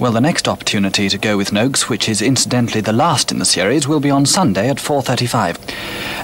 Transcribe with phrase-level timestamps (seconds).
[0.00, 3.44] Well, the next opportunity to go with Noakes, which is incidentally the last in the
[3.44, 5.58] series, will be on Sunday at 4.35.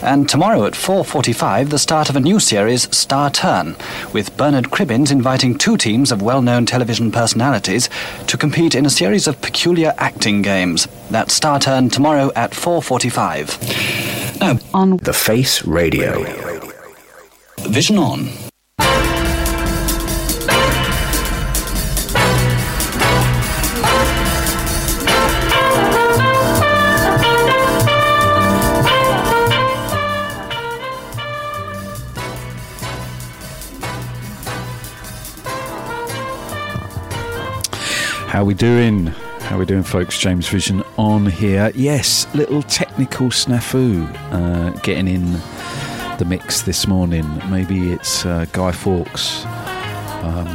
[0.01, 3.75] And tomorrow at 4.45, the start of a new series, Star Turn,
[4.13, 7.91] with Bernard Cribbins inviting two teams of well-known television personalities
[8.29, 10.87] to compete in a series of peculiar acting games.
[11.11, 14.41] That's Star Turn tomorrow at 4.45.
[14.41, 16.23] Now, on The Face Radio.
[17.59, 18.29] Vision On.
[38.35, 39.07] How we doing?
[39.43, 40.19] How we doing, folks?
[40.19, 41.71] James Vision on here.
[41.73, 45.35] Yes, little technical snafu uh, getting in
[46.19, 47.25] the mix this morning.
[47.49, 49.45] Maybe it's uh, Guy Fawkes
[50.25, 50.49] um,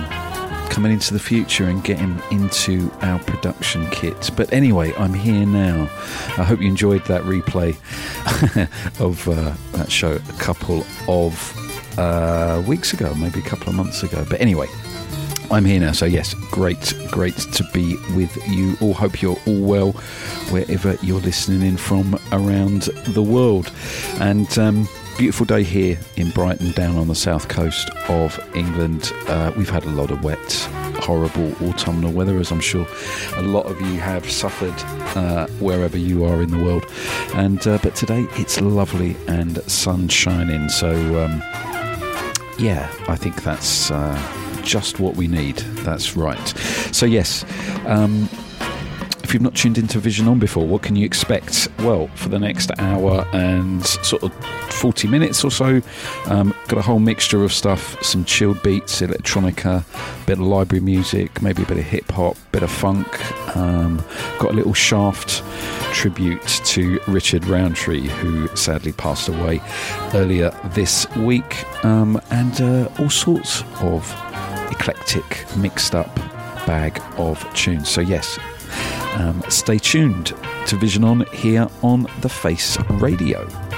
[0.70, 4.30] coming into the future and getting into our production kit.
[4.36, 5.84] But anyway, I'm here now.
[6.38, 7.78] I hope you enjoyed that replay
[9.00, 14.04] of uh, that show a couple of uh, weeks ago, maybe a couple of months
[14.04, 14.26] ago.
[14.30, 14.68] But anyway,
[15.52, 18.94] I'm here now, so yes, great, great to be with you all.
[18.94, 19.92] Hope you're all well
[20.52, 23.72] wherever you're listening in from around the world.
[24.20, 24.88] And um,
[25.18, 29.12] beautiful day here in Brighton, down on the south coast of England.
[29.28, 30.52] Uh, we've had a lot of wet,
[31.00, 32.86] horrible autumnal weather, as I'm sure
[33.36, 34.76] a lot of you have suffered
[35.18, 36.86] uh, wherever you are in the world.
[37.34, 40.70] And uh, but today it's lovely and sun shining.
[40.70, 40.92] So
[41.24, 41.42] um,
[42.60, 44.16] yeah, I think that's uh,
[44.70, 45.58] just what we need.
[45.84, 46.48] That's right.
[46.92, 47.44] So, yes,
[47.88, 48.30] um,
[49.24, 51.68] if you've not tuned into Vision On before, what can you expect?
[51.80, 54.34] Well, for the next hour and sort of
[54.74, 55.82] 40 minutes or so,
[56.28, 60.84] um, got a whole mixture of stuff some chilled beats, electronica, a bit of library
[60.84, 63.08] music, maybe a bit of hip hop, bit of funk.
[63.56, 64.04] Um,
[64.40, 65.44] got a little shaft
[65.94, 69.62] tribute to Richard Roundtree, who sadly passed away
[70.14, 74.08] earlier this week, um, and uh, all sorts of
[74.72, 76.16] eclectic, mixed up
[76.66, 77.90] bag of tunes.
[77.90, 78.38] So, yes,
[79.16, 80.34] um, stay tuned
[80.68, 83.69] to Vision On here on The Face Radio.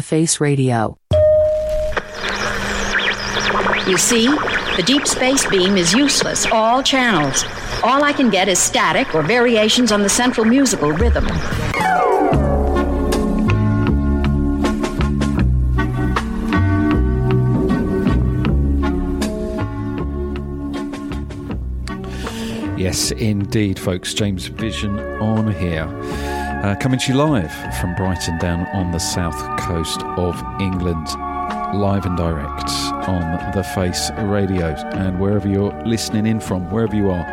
[0.00, 0.96] The Face Radio.
[3.86, 4.28] You see,
[4.76, 7.44] the deep space beam is useless, all channels.
[7.82, 11.26] All I can get is static or variations on the central musical rhythm.
[22.78, 24.14] Yes, indeed, folks.
[24.14, 26.39] James Vision on here.
[26.62, 27.50] Uh, coming to you live
[27.80, 31.06] from Brighton down on the south coast of England.
[31.72, 32.68] Live and direct
[33.08, 34.74] on the Face Radio.
[34.92, 37.26] And wherever you're listening in from, wherever you are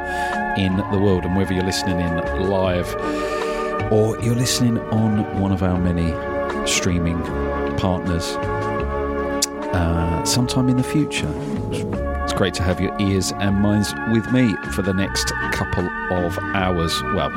[0.58, 2.88] in the world, and whether you're listening in live
[3.92, 6.14] or you're listening on one of our many
[6.66, 7.22] streaming
[7.76, 8.38] partners
[9.74, 11.34] uh, sometime in the future.
[12.24, 16.38] It's great to have your ears and minds with me for the next couple of
[16.54, 17.04] hours.
[17.14, 17.30] Well,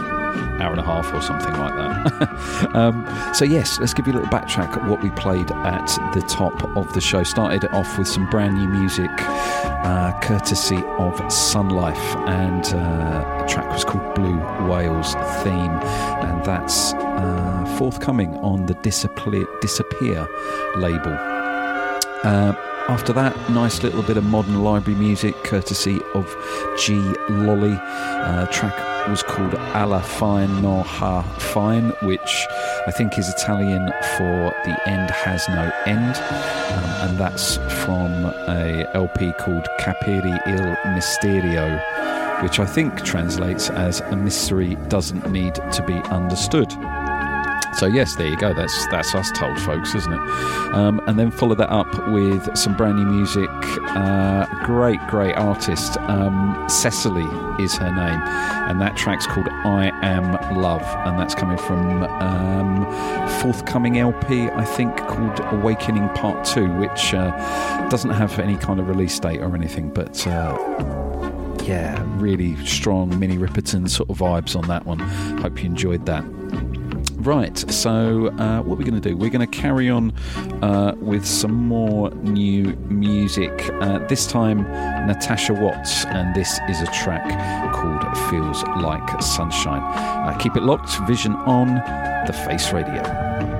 [0.61, 2.71] hour and a half or something like that.
[2.75, 6.23] um, so, yes, let's give you a little backtrack at what we played at the
[6.23, 7.23] top of the show.
[7.23, 13.47] Started off with some brand new music, uh, courtesy of Sun Life, and uh, the
[13.47, 14.39] track was called Blue
[14.69, 15.73] Whales Theme,
[16.25, 20.29] and that's uh, forthcoming on the Disappear, Disappear
[20.77, 21.17] label.
[22.23, 22.55] Uh,
[22.89, 26.27] after that, nice little bit of modern library music, courtesy of
[26.77, 26.97] G.
[27.29, 27.79] Lolly.
[27.81, 32.47] Uh, track was called Alla Fine No Ha Fine, which
[32.87, 33.87] I think is Italian
[34.17, 36.17] for The End Has No End.
[36.17, 38.13] Um, and that's from
[38.49, 45.55] a LP called Capire il Misterio, which I think translates as A Mystery Doesn't Need
[45.55, 46.71] to Be Understood.
[47.81, 48.53] So yes, there you go.
[48.53, 50.21] That's that's us told, folks, isn't it?
[50.75, 53.49] Um, and then follow that up with some brand new music.
[53.49, 55.97] Uh, great, great artist.
[56.01, 57.25] Um, Cecily
[57.59, 58.21] is her name,
[58.69, 62.85] and that track's called "I Am Love," and that's coming from um,
[63.41, 67.31] forthcoming LP, I think, called "Awakening Part 2, which uh,
[67.89, 70.27] doesn't have any kind of release date or anything, but.
[70.27, 70.59] Uh,
[71.63, 74.99] yeah, really strong Minnie Riperton sort of vibes on that one.
[74.99, 76.25] Hope you enjoyed that.
[77.21, 80.11] Right, so uh, what we're going to do, we're going to carry on
[80.63, 83.69] uh, with some more new music.
[83.75, 84.63] Uh, this time,
[85.07, 87.29] Natasha Watts, and this is a track
[87.75, 89.83] called Feels Like Sunshine.
[89.83, 91.75] Uh, keep it locked, vision on
[92.27, 93.60] the Face Radio.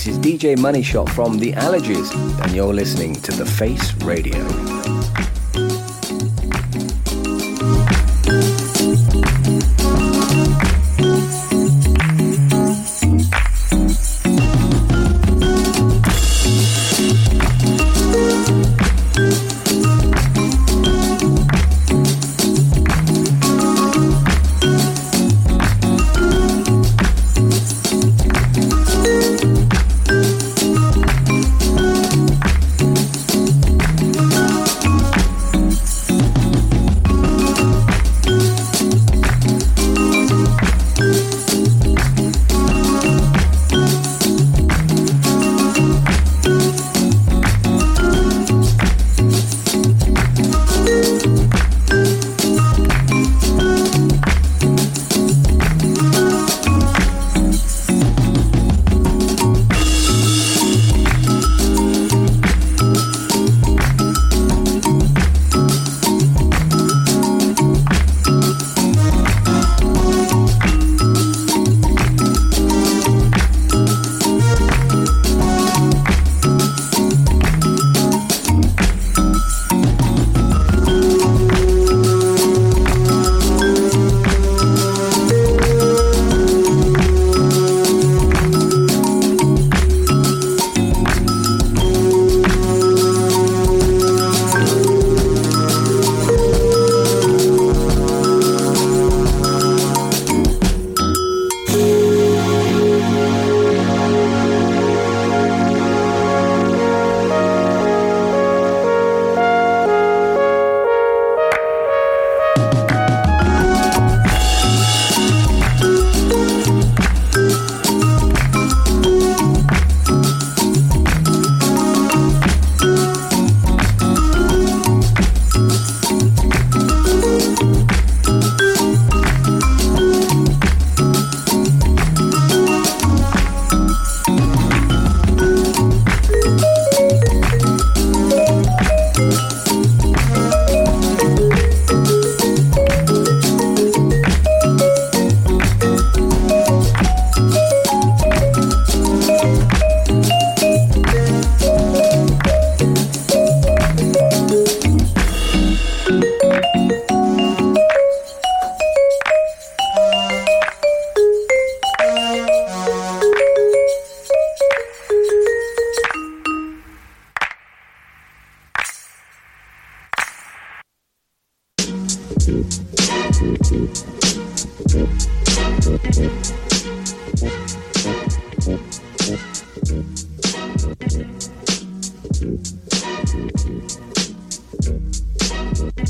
[0.00, 2.10] This is DJ Money Shot from The Allergies,
[2.40, 4.38] and you're listening to The Face Radio.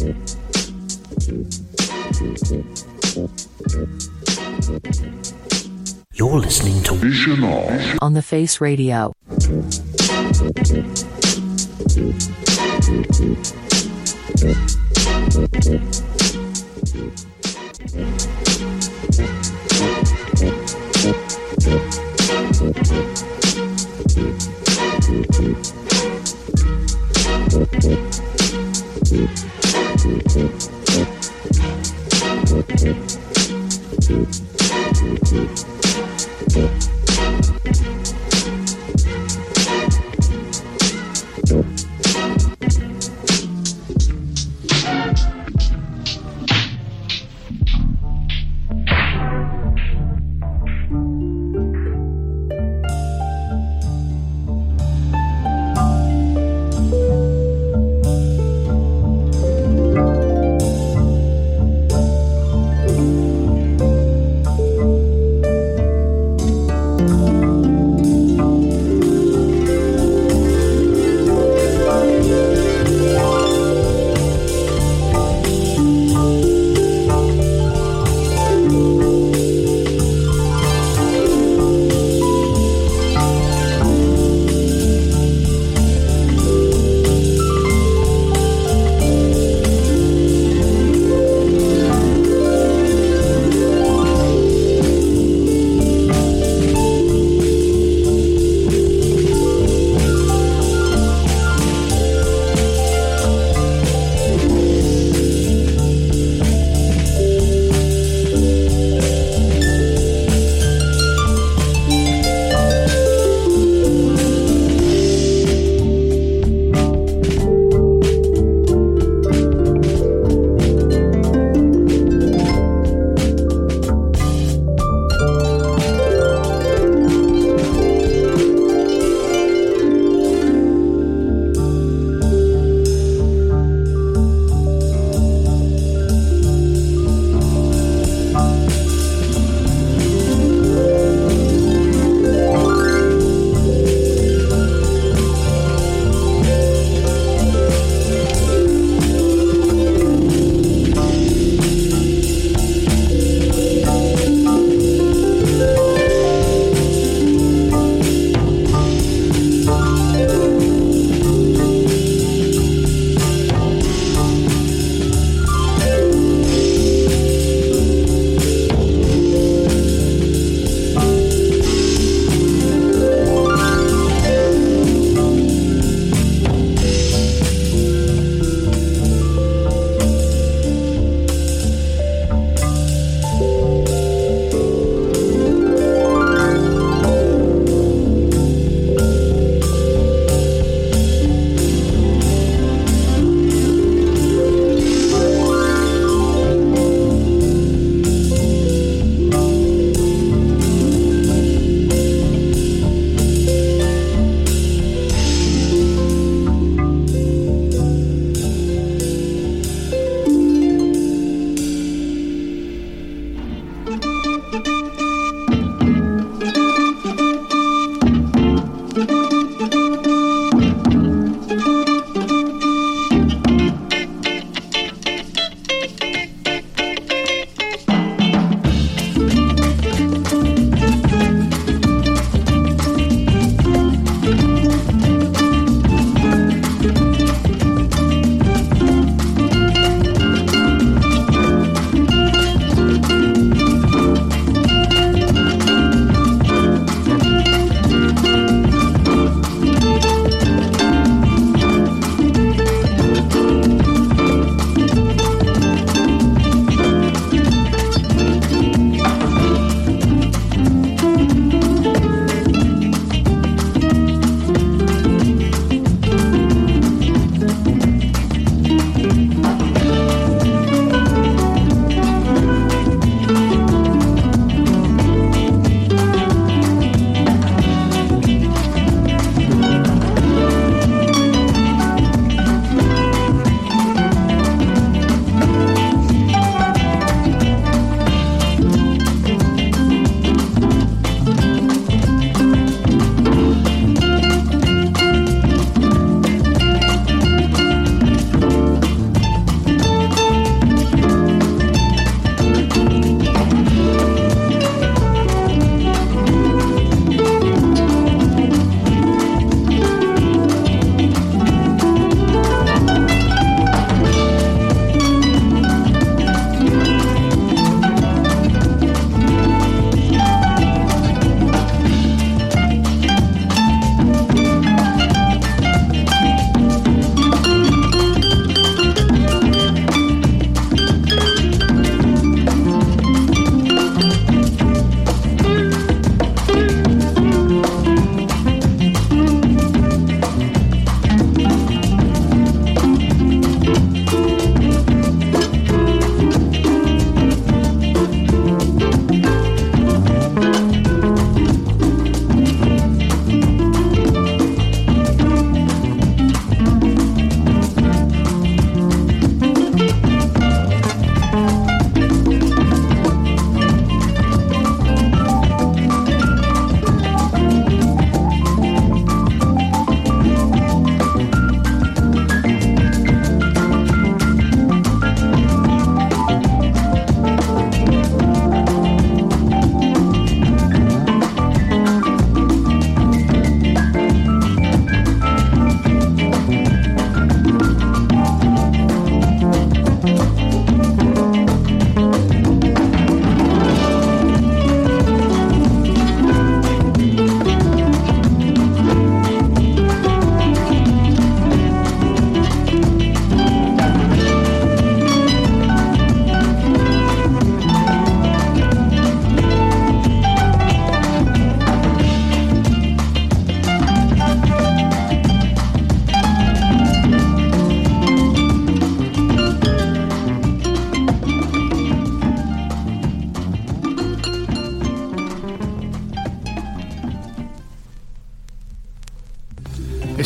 [0.01, 0.13] You're
[6.41, 9.13] listening to Vision On, on the Face Radio.
[30.03, 30.37] Thank
[37.85, 38.00] you.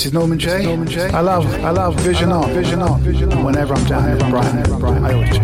[0.04, 0.66] This is Norman Jay.
[0.66, 1.08] Norman Jay.
[1.08, 3.42] I love, I love Vision On, Vision On, Vision On.
[3.42, 5.43] Whenever I'm down here Brighton, I always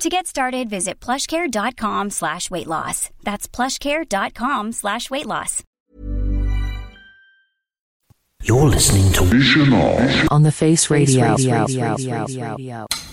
[0.00, 3.08] To get started, visit plushcare.com slash weight loss.
[3.24, 5.62] That's plushcare.com slash weight loss.
[8.42, 10.28] You're listening to Vision On.
[10.30, 11.34] On the Face Radio.
[11.34, 13.05] Atomic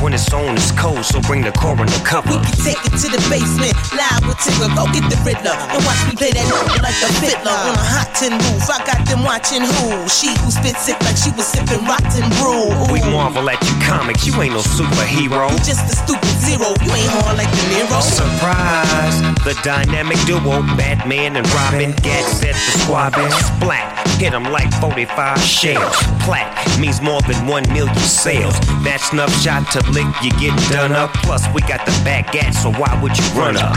[0.00, 2.30] when it's on, it's cold, so bring the coroner cover.
[2.30, 3.74] We can take it to the basement.
[3.94, 4.68] Live with Tigger.
[4.76, 5.56] Go get the Riddler.
[5.72, 7.54] And watch me play that note like a fiddler.
[7.54, 8.68] On a hot tin roof.
[8.68, 10.04] I got them watching who?
[10.08, 12.72] She who spits it like she was sipping rotten brew.
[12.92, 15.50] We marvel at you comics, you ain't no superhero.
[15.52, 16.74] You just a stupid zero.
[16.82, 18.00] You ain't hard like De Niro.
[18.02, 19.16] Surprise!
[19.44, 23.92] The dynamic duo, Batman and Robin, Gat set the squad and splat.
[24.18, 25.96] Hit 'em like 45 shells.
[26.24, 28.54] Plat means more than 1 million sales.
[28.82, 31.12] That's enough shot to lick, you get done up.
[31.24, 33.74] Plus, we got the back gat, so why would you run up?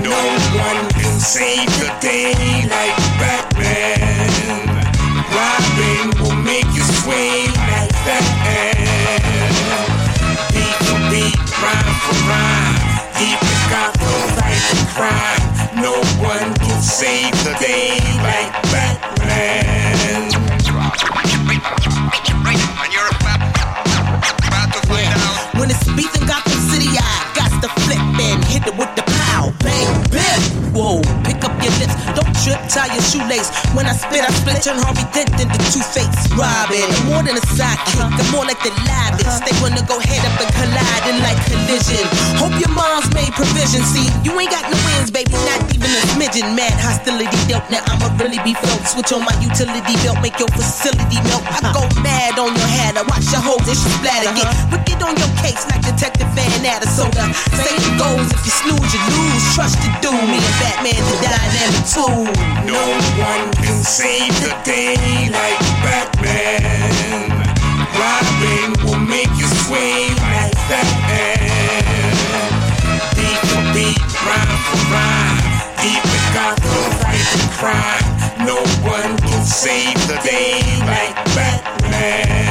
[0.00, 0.16] No
[0.56, 2.32] one can save the day
[2.72, 4.64] like Batman.
[5.28, 8.80] Robin will make you sway like Batman.
[10.56, 12.80] Beat for beat, rhyme for rhyme.
[13.20, 15.44] Deep in Gotham, fighting crime.
[15.76, 19.79] No one can save the day like Batman.
[28.60, 30.74] Hit it with the pow, bang, bip.
[30.74, 31.02] Whoa,
[32.44, 33.52] trip, tie your shoelace.
[33.76, 36.80] When I spit, I split, turn Harvey Dent into Two Face Robin.
[36.80, 39.44] I'm more than a sidekick, I'm more like the livest.
[39.44, 42.04] They wanna go head up and collide in like collision.
[42.40, 43.84] Hope your mom's made provision.
[43.84, 46.56] See, you ain't got no wins, baby, not even a smidgen.
[46.56, 48.88] Mad hostility dealt, now I'ma really be felt.
[48.88, 51.44] Switch on my utility belt, make your facility melt.
[51.44, 54.32] I go mad on your head, I watch your whole dish splatter.
[54.32, 56.30] Get wicked on your case like Detective
[56.82, 57.24] a soda.
[57.64, 59.54] Same goes if you snooze, you lose.
[59.54, 62.29] Trust to do me and Batman the dynamic too.
[62.66, 62.84] No
[63.18, 64.94] one can save the day
[65.30, 67.30] like Batman.
[67.98, 71.38] Robin will make you sway like Batman.
[73.16, 75.40] Beat for beat, rhyme for rhyme.
[75.82, 78.06] Deep in Gotham, fighting crime.
[78.46, 78.58] No
[78.88, 82.49] one can save the day like Batman.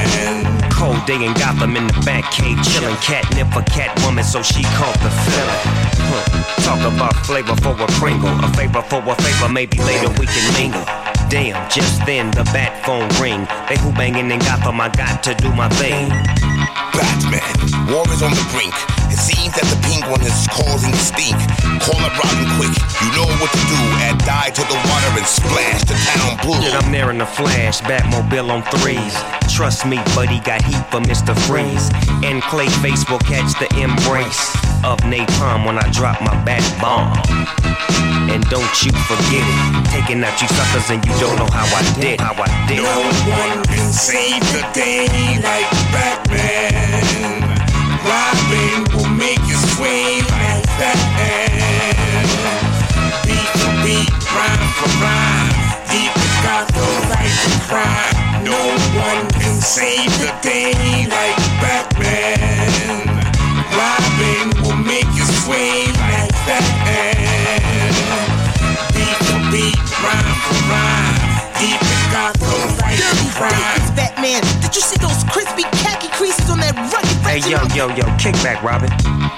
[1.00, 4.96] Cold day in Gotham in the back cave, chillin' catnip for Catwoman, so she called
[4.96, 6.64] the feeling.
[6.64, 10.54] Talk about flavor for a Pringle, a favor for a favor, maybe later we can
[10.54, 10.84] mingle.
[11.30, 13.48] Damn, just then the bat phone ring.
[13.68, 16.10] They who banging in Gotham, I got to do my thing.
[16.10, 18.99] Batman, war is on the brink.
[19.10, 21.38] It seems that the penguin is causing the stink.
[21.82, 22.74] Call up Robin quick.
[23.02, 23.82] You know what to do.
[24.06, 26.62] Add dye to the water and splash the town blue.
[26.62, 29.16] Shit, I'm there in a flash, Batmobile on threes.
[29.50, 31.34] Trust me, buddy, got heat for Mr.
[31.48, 31.90] Freeze.
[32.22, 34.54] And Clayface will catch the embrace
[34.86, 37.18] of napalm when I drop my bat bomb.
[38.30, 41.82] And don't you forget it, taking out you suckers and you don't know how I
[42.00, 42.84] did, how I did.
[42.86, 43.02] No
[43.34, 45.10] one can save the day
[45.42, 47.58] like Batman.
[48.06, 48.89] Robin
[50.80, 52.28] like Batman.
[53.26, 55.52] Beat for beat, rhyme for rhyme.
[55.92, 58.44] Deep in Gotham, fighting crime.
[58.44, 58.60] No
[58.98, 62.49] one can save the day like Batman.
[77.30, 78.90] Hey, yo, yo, yo, kick back, Robin.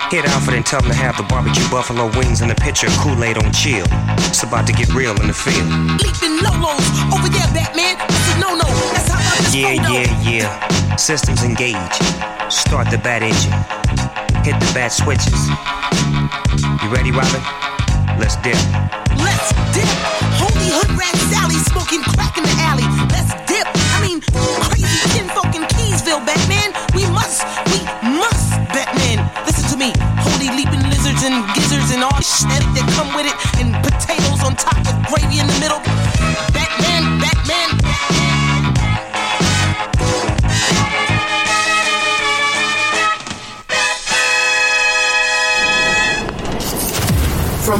[0.07, 2.95] Hit Alfred and tell him to have the barbecue buffalo wings and a pitcher of
[3.03, 3.83] Kool-Aid on chill.
[4.31, 5.67] It's about to get real in the field.
[5.99, 7.99] leaping lolos over there, Batman?
[7.99, 8.63] That's a no-no.
[8.95, 10.95] That's how I Yeah, yeah, yeah.
[10.95, 11.75] Systems engage.
[12.47, 13.59] Start the bat engine.
[14.47, 15.51] Hit the bat switches.
[16.79, 17.43] You ready, Robin?
[18.15, 18.55] Let's dip.
[19.19, 19.91] Let's dip.
[20.39, 22.55] Holy hood rat Sally smoking crack in the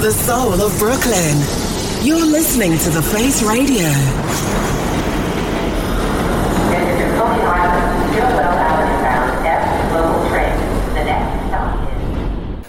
[0.01, 1.37] The soul of Brooklyn,
[2.03, 3.85] You're listening to The Face Radio.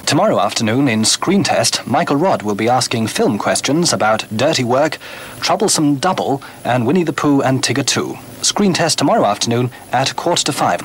[0.04, 4.98] Tomorrow afternoon in Screen Test, Michael Rodd will be asking film questions about Dirty Work,
[5.40, 8.14] Troublesome Double, and Winnie the Pooh and Tigger 2.
[8.42, 10.82] Screen Test tomorrow afternoon at quarter to five.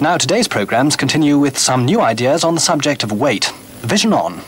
[0.00, 3.50] Now, today's programmes continue with some new ideas on the subject of weight.
[3.82, 4.40] Vision on.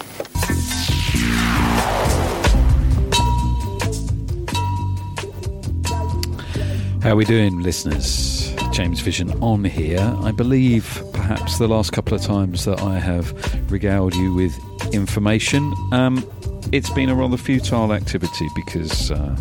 [7.07, 8.53] How are we doing, listeners?
[8.73, 10.01] James Vision on here.
[10.25, 14.53] I believe perhaps the last couple of times that I have regaled you with
[14.93, 16.29] information, um,
[16.73, 19.37] it's been a rather futile activity because uh,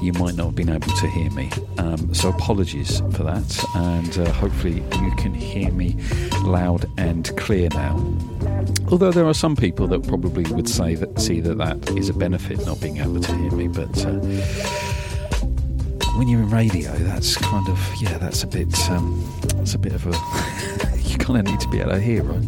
[0.00, 1.50] you might not have been able to hear me.
[1.78, 5.96] Um, so apologies for that, and uh, hopefully you can hear me
[6.44, 7.96] loud and clear now.
[8.92, 12.14] Although there are some people that probably would say that see that that is a
[12.14, 14.06] benefit not being able to hear me, but.
[14.06, 15.03] Uh,
[16.16, 19.24] when you're in radio, that's kind of yeah, that's a bit um,
[19.56, 22.44] that's a bit of a you kind of need to be able to hear, right?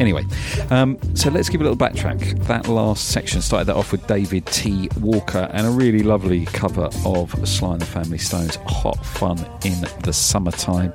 [0.00, 0.24] Anyway,
[0.70, 2.46] um, so let's give a little backtrack.
[2.46, 4.88] That last section started that off with David T.
[5.00, 9.80] Walker and a really lovely cover of Sly and the Family Stones, "Hot Fun in
[10.02, 10.92] the Summertime."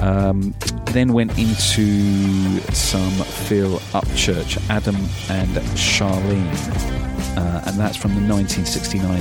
[0.00, 0.54] Um,
[0.86, 4.96] then went into some Phil Upchurch, Adam
[5.28, 9.20] and Charlene, uh, and that's from the 1969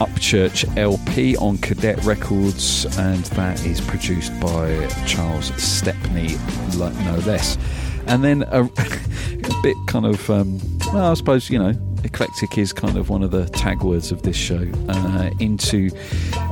[0.00, 6.36] Upchurch LP on Cadet Records, and that is produced by Charles Stepney,
[6.78, 7.58] no less.
[8.06, 10.58] And then a, a bit kind of, um,
[10.92, 14.22] well, I suppose, you know, eclectic is kind of one of the tag words of
[14.22, 15.90] this show, uh, into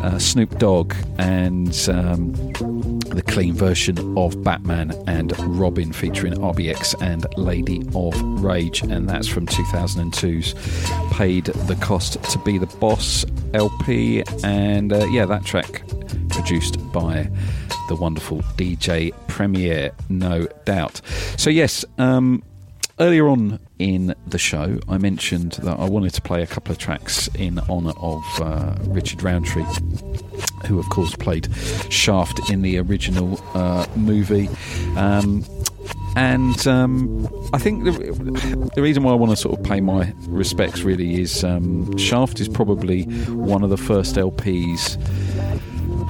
[0.02, 7.26] uh, Snoop Dogg and um, the clean version of Batman and Robin featuring RBX and
[7.36, 10.54] Lady of Rage, and that's from 2002's
[11.14, 15.82] Paid the Cost to Be the Boss LP, and uh, yeah, that track
[16.28, 17.30] produced by
[17.88, 21.00] the wonderful DJ Premier, no doubt.
[21.36, 22.42] So, yes, um,
[23.00, 26.78] earlier on in the show, I mentioned that I wanted to play a couple of
[26.78, 29.64] tracks in honour of uh, Richard Roundtree,
[30.66, 31.48] who, of course, played
[31.90, 34.48] Shaft in the original uh, movie.
[34.96, 35.44] Um,
[36.16, 37.92] and um, I think the,
[38.74, 42.40] the, reason why I want to sort of pay my respects really is um, Shaft
[42.40, 44.96] is probably one of the first LPs.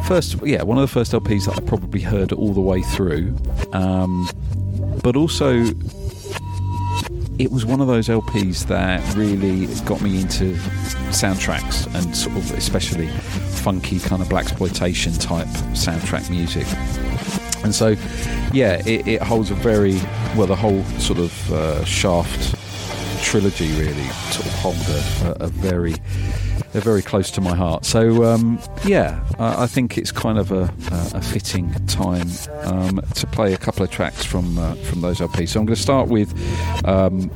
[0.07, 3.37] First, yeah, one of the first LPs that I probably heard all the way through,
[3.75, 4.31] um,
[5.03, 5.65] but also
[7.39, 10.55] it was one of those LPs that really got me into
[11.11, 16.67] soundtracks and sort of especially funky kind of blaxploitation type soundtrack music.
[17.65, 17.97] And so,
[18.53, 19.95] yeah, it, it, holds a very
[20.37, 20.47] well.
[20.47, 22.55] The whole sort of uh, Shaft
[23.19, 25.95] trilogy really sort of hold a, a, very
[26.73, 27.85] they're very close to my heart.
[27.85, 32.29] So um, yeah, I, I, think it's kind of a, a fitting time
[32.63, 35.51] um, to play a couple of tracks from uh, from those LPs.
[35.51, 36.33] So I'm going to start with
[36.85, 37.31] um,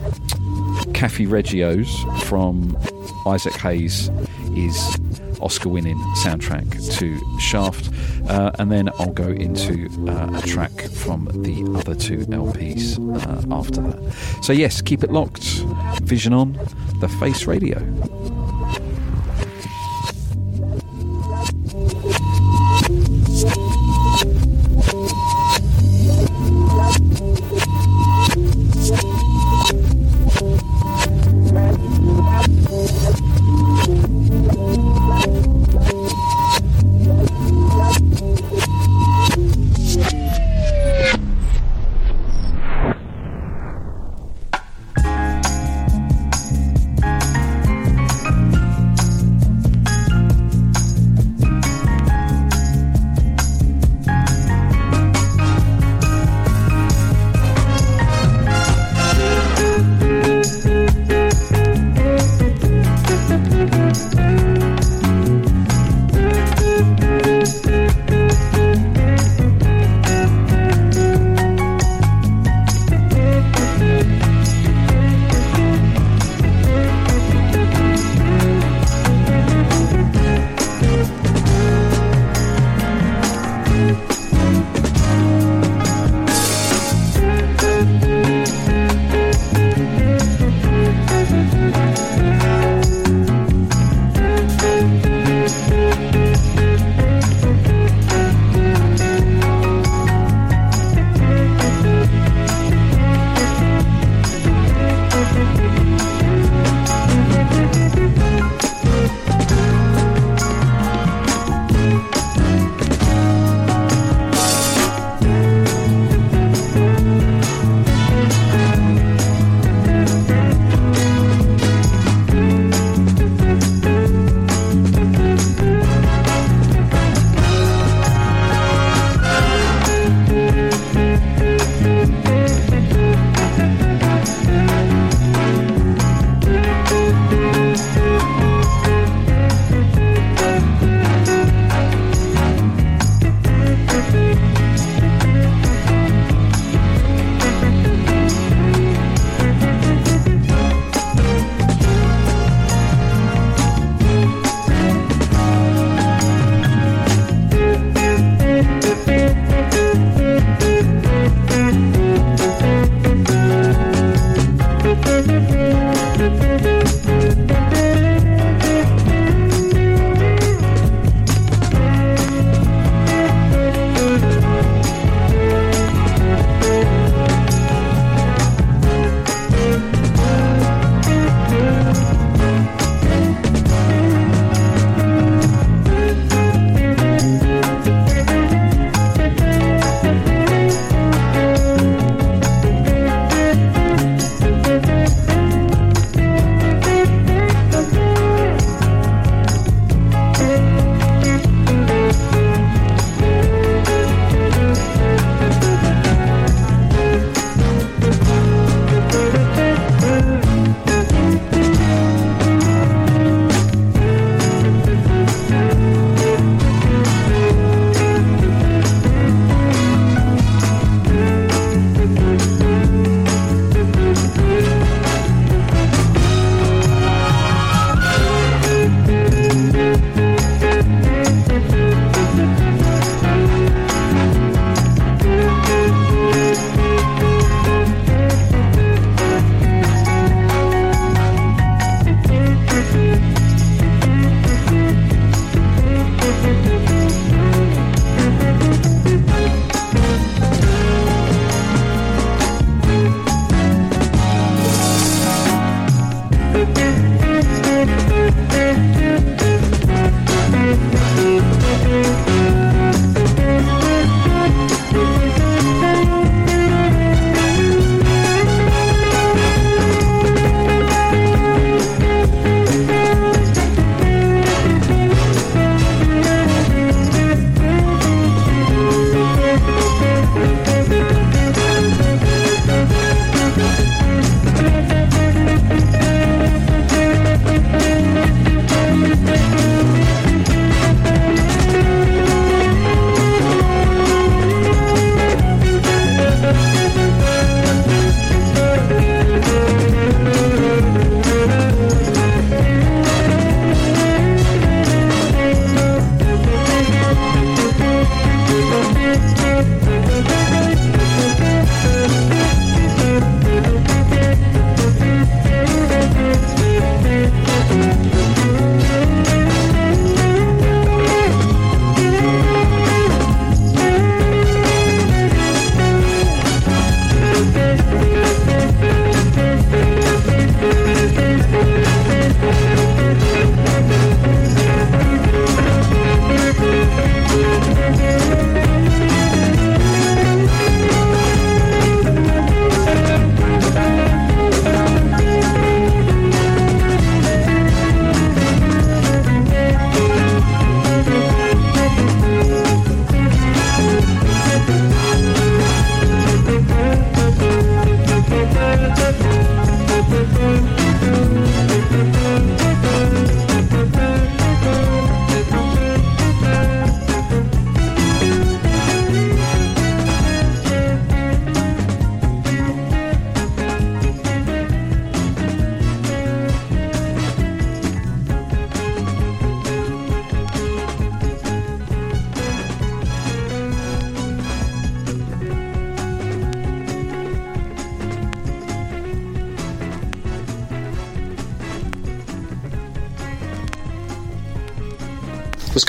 [0.94, 1.90] Cafe Regio's
[2.24, 2.76] from
[3.26, 4.10] Isaac Hayes
[4.56, 4.98] is
[5.42, 7.90] Oscar-winning soundtrack to Shaft,
[8.28, 13.54] uh, and then I'll go into uh, a track from the other two LPs uh,
[13.54, 14.12] after that.
[14.42, 15.44] So yes, keep it locked.
[16.02, 16.58] Vision on
[17.00, 17.78] the Face Radio.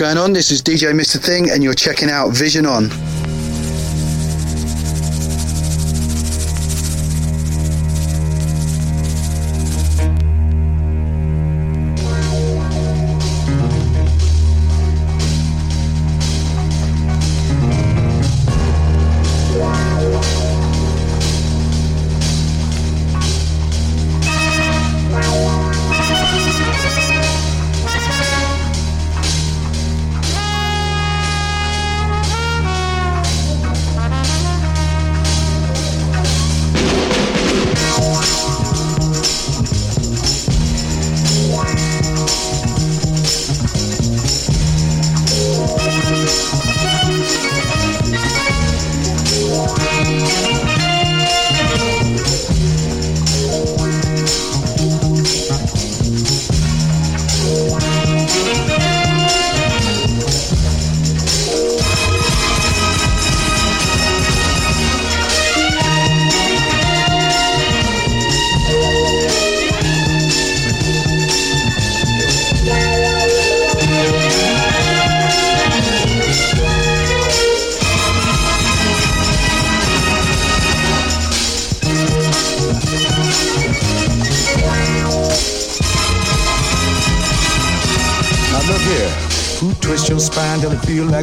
[0.03, 0.33] Going on?
[0.33, 1.17] This is DJ Mr.
[1.17, 2.89] Thing, and you're checking out Vision On.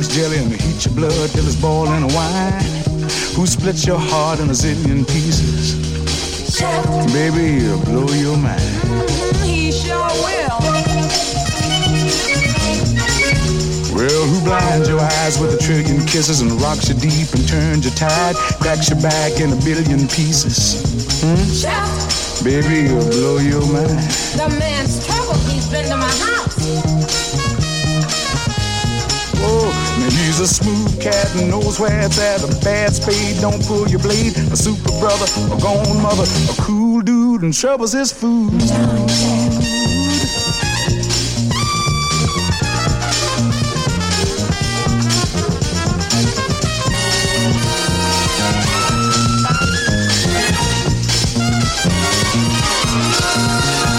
[0.09, 2.53] Till it feels like jelly and heat your blood till it's boiling a wine?
[3.35, 5.91] Who splits your heart in a zillion pieces?
[7.13, 8.61] Baby, you'll blow your mind.
[9.45, 10.61] He sure will.
[13.95, 17.85] Well, who blinds your eyes with a trillion kisses and rocks you deep and turns
[17.85, 20.81] you tired, cracks your back in a billion pieces?
[21.23, 22.45] Hmm?
[22.45, 24.01] Baby, you'll blow your mind.
[24.37, 25.35] the man's trouble.
[25.51, 26.57] He's been to my house.
[29.43, 29.80] Oh,
[30.31, 32.43] he's a smooth cat and knows where it's at.
[32.45, 34.37] A bad spade, don't pull your blade.
[34.53, 38.53] A super brother, a gone mother, a cool dude, and trouble's his food.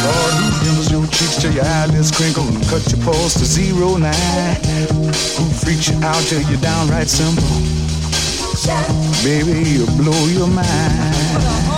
[0.06, 3.98] Lord, who dimples your cheeks till your eyelids crinkle and cut your pulse to zero
[3.98, 5.01] nine?
[5.38, 7.48] Who freaks you out till you're downright simple?
[9.24, 11.71] Baby, you'll blow your mind.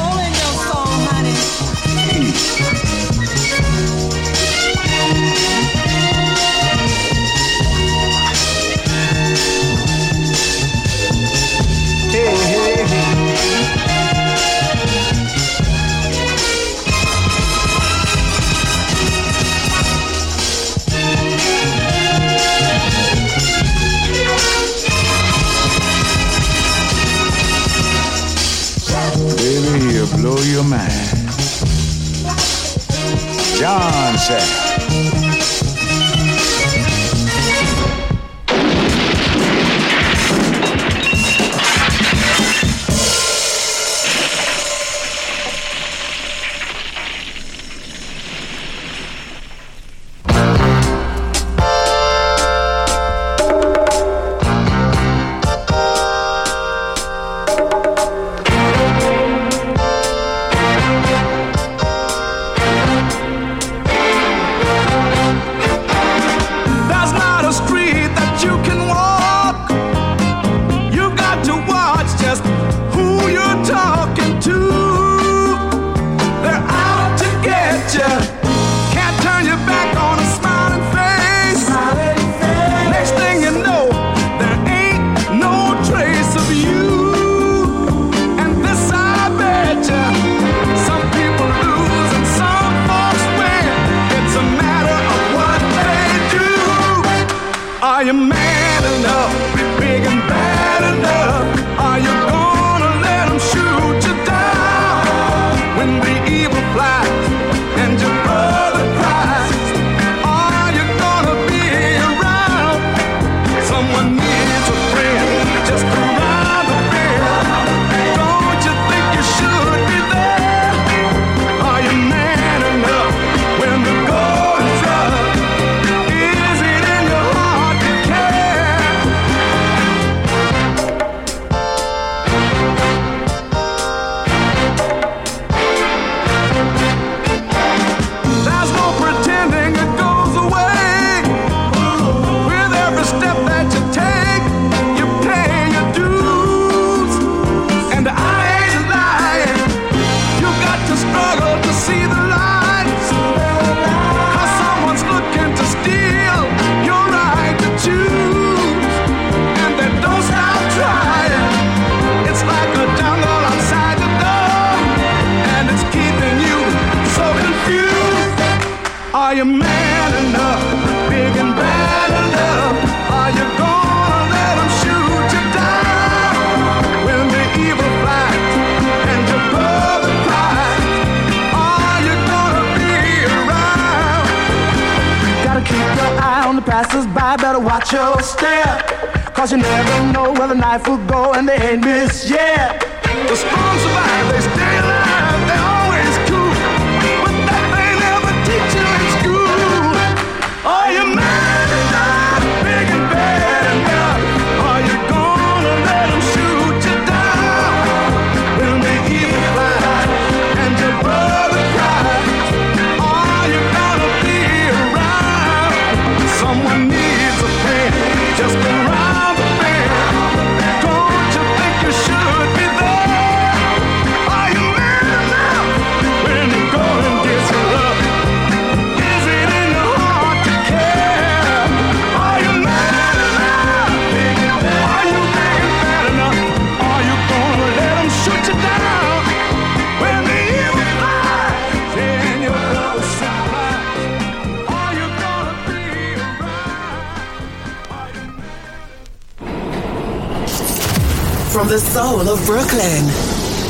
[252.45, 253.05] Brooklyn,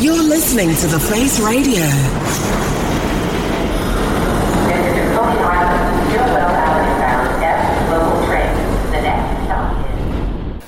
[0.02, 1.84] you're listening to The Face Radio.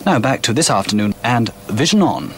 [0.05, 2.31] Now back to this afternoon and Vision On.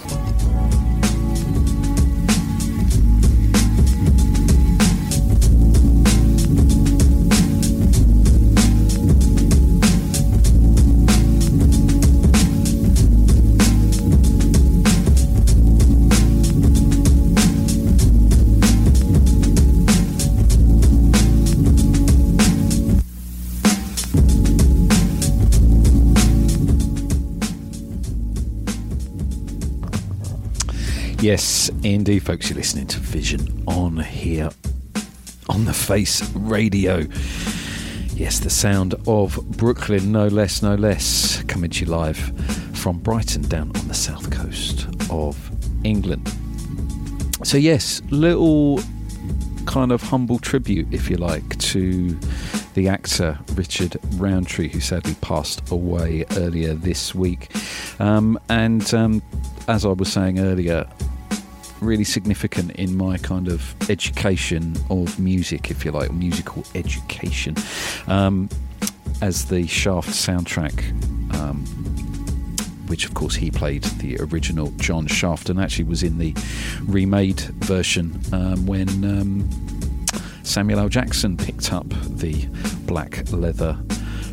[31.28, 32.50] Yes, indeed, folks.
[32.50, 34.50] You're listening to Vision on here
[35.50, 37.06] on the Face Radio.
[38.14, 42.18] Yes, the sound of Brooklyn, no less, no less, coming to you live
[42.78, 45.38] from Brighton down on the south coast of
[45.84, 46.32] England.
[47.44, 48.80] So, yes, little
[49.66, 52.18] kind of humble tribute, if you like, to
[52.74, 57.52] the actor Richard Roundtree, who sadly passed away earlier this week.
[58.00, 59.22] Um, and um,
[59.68, 60.88] as I was saying earlier,
[61.82, 67.56] really significant in my kind of education of music, if you like, musical education,
[68.08, 68.50] um,
[69.22, 70.94] as the Shaft soundtrack.
[71.36, 71.66] Um,
[72.88, 76.34] which of course he played the original John Shaft and actually was in the
[76.84, 79.50] remade version um, when um,
[80.44, 80.90] Samuel L.
[80.90, 82.46] Jackson picked up the
[82.86, 83.78] black leather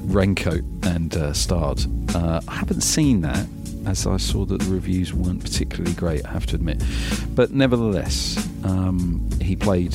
[0.02, 1.84] raincoat and uh, starred.
[2.14, 3.46] Uh, I haven't seen that
[3.86, 6.82] as I saw that the reviews weren't particularly great, I have to admit.
[7.34, 9.92] But nevertheless, um, he played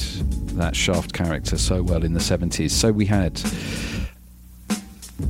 [0.57, 2.71] that Shaft character so well in the 70s.
[2.71, 3.41] So we had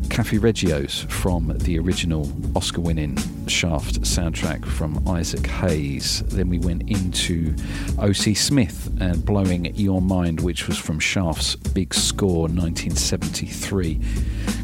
[0.10, 3.18] Cafe Regio's from the original Oscar winning
[3.48, 6.24] Shaft soundtrack from Isaac Hayes.
[6.28, 7.56] Then we went into
[8.00, 8.34] O.C.
[8.34, 14.00] Smith and Blowing Your Mind, which was from Shaft's Big Score 1973.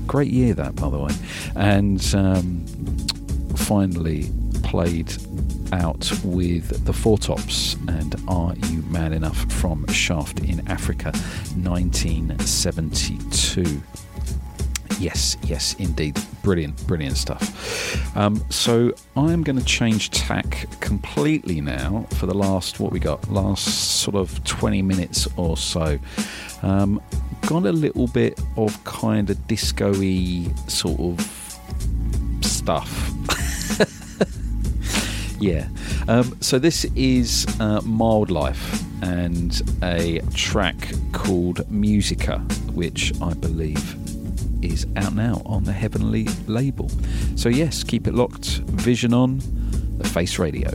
[0.07, 1.13] Great year, that, by the way.
[1.55, 2.65] And um,
[3.65, 4.29] finally
[4.61, 5.11] played
[5.73, 11.11] out with the Four Tops and Are You Man Enough from Shaft in Africa
[11.55, 13.81] 1972.
[14.99, 16.15] Yes, yes, indeed.
[16.43, 18.15] Brilliant, brilliant stuff.
[18.15, 23.27] Um, so I'm going to change tack completely now for the last, what we got,
[23.31, 25.97] last sort of 20 minutes or so.
[26.61, 27.01] Um,
[27.47, 31.19] got a little bit of kind of disco y sort of
[32.41, 33.11] stuff.
[35.39, 35.67] yeah.
[36.07, 42.39] Um, so this is uh, Mildlife and a track called Musica,
[42.73, 43.95] which I believe
[44.63, 46.89] is out now on the Heavenly label.
[47.35, 48.57] So, yes, keep it locked.
[48.65, 49.41] Vision on
[49.97, 50.71] the Face Radio.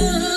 [0.00, 0.36] you.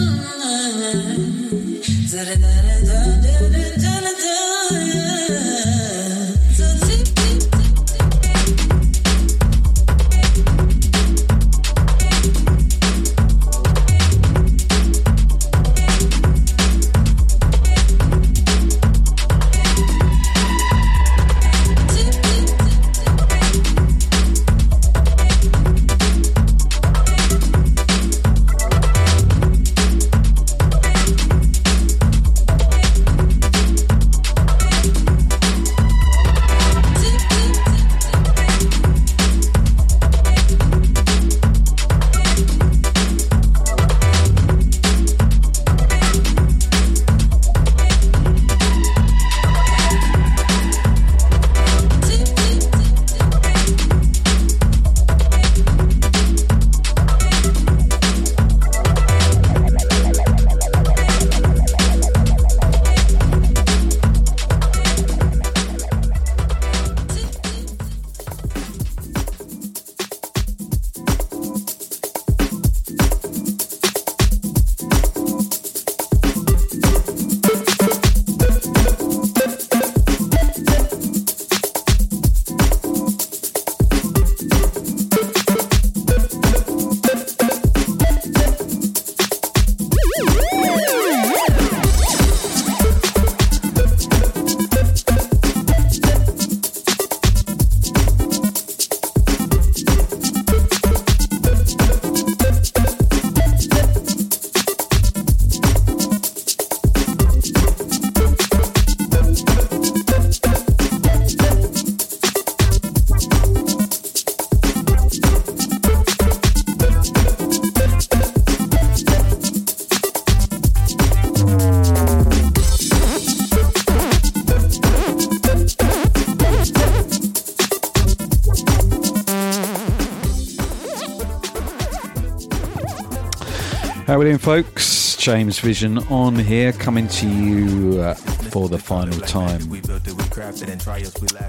[134.30, 135.16] Doing, folks?
[135.16, 139.60] James Vision on here, coming to you uh, for the final time.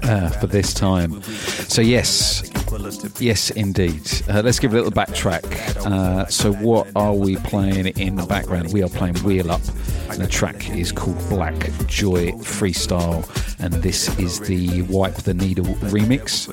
[0.01, 1.21] Uh, for this time.
[1.21, 2.41] So, yes,
[3.19, 4.01] yes, indeed.
[4.27, 5.45] Uh, let's give a little backtrack.
[5.85, 8.73] Uh, so, what are we playing in the background?
[8.73, 9.61] We are playing Wheel Up,
[10.09, 13.23] and the track is called Black Joy Freestyle,
[13.63, 16.47] and this is the Wipe the Needle remix.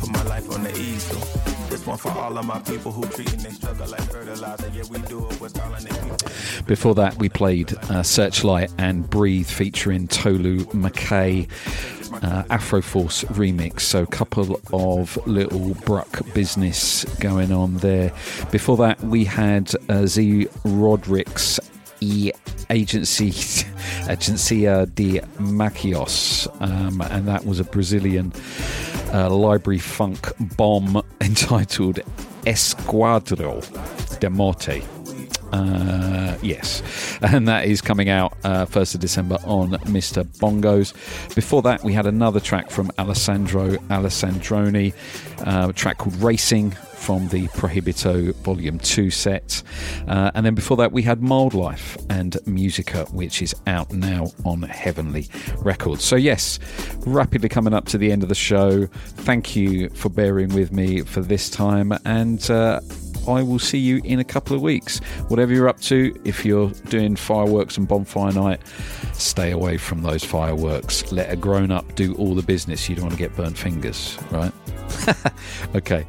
[0.00, 1.20] Put my life on the easel.
[1.68, 3.52] This one for all of my people who treating their
[6.66, 11.48] Before that, we played uh, Searchlight and Breathe featuring Tolu McKay.
[12.22, 18.12] Uh, Afroforce remix, so a couple of little bruk business going on there.
[18.52, 21.58] Before that, we had uh, Zé Rodrix
[22.00, 22.30] E
[22.70, 23.30] Agency
[24.06, 28.32] Agencia de Maquios, um, and that was a Brazilian
[29.12, 31.98] uh, library funk bomb entitled
[32.46, 33.60] Esquadro
[34.20, 34.82] de Morte.
[35.54, 36.82] Uh, yes,
[37.22, 40.24] and that is coming out uh, 1st of December on Mr.
[40.38, 40.92] Bongos.
[41.36, 44.92] Before that, we had another track from Alessandro Alessandroni,
[45.46, 49.62] uh, a track called Racing from the Prohibito Volume 2 set.
[50.08, 54.62] Uh, and then before that, we had Mildlife and Musica, which is out now on
[54.62, 55.28] Heavenly
[55.58, 56.02] Records.
[56.02, 56.58] So, yes,
[57.06, 58.86] rapidly coming up to the end of the show.
[58.86, 61.92] Thank you for bearing with me for this time.
[62.04, 62.80] And uh,
[63.28, 64.98] I will see you in a couple of weeks.
[65.28, 68.60] Whatever you're up to, if you're doing fireworks and bonfire night,
[69.12, 71.10] stay away from those fireworks.
[71.12, 72.88] Let a grown up do all the business.
[72.88, 74.52] You don't want to get burnt fingers, right?
[75.74, 76.06] okay.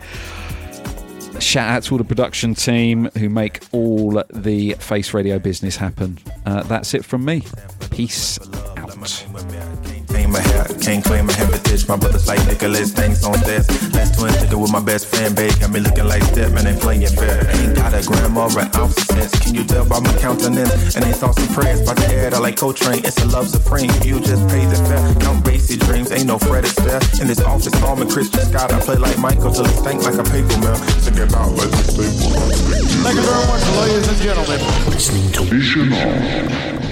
[1.40, 6.18] Shout out to all the production team who make all the Face Radio business happen.
[6.46, 7.44] Uh, that's it from me.
[7.92, 8.40] Peace
[8.78, 9.95] out.
[10.26, 11.88] Claim my hair, can't claim my heritage.
[11.88, 13.70] My brother's like Nicholas, things on stairs.
[13.94, 15.54] Last twin ticket with my best friend, babe.
[15.60, 17.46] Got me looking like that, man, ain't playing fair.
[17.62, 19.38] Ain't got a grandma or an ounce of sense.
[19.38, 20.96] Can you tell by my countenance?
[20.96, 21.86] And they thoughts and prayers.
[21.86, 23.06] by the head, I out like Coltrane.
[23.06, 23.92] It's a love supreme.
[24.02, 25.14] You just pay the fare.
[25.22, 27.22] Count Basie dreams, ain't no Fred Astaire.
[27.22, 28.74] In this office, call me Christian Scott.
[28.74, 30.76] I play like Michael till it stank like a paper mill.
[31.06, 32.34] Stick it out like a staple.
[33.06, 34.60] Thank you very much, ladies and gentlemen.
[34.90, 36.85] Listening to Vision On.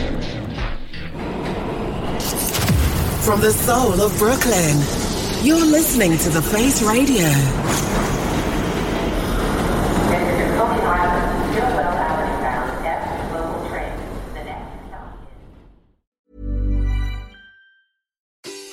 [3.23, 4.77] From the soul of Brooklyn,
[5.45, 7.23] you're listening to The Face Radio.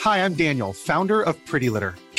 [0.01, 1.95] Hi, I'm Daniel, founder of Pretty Litter.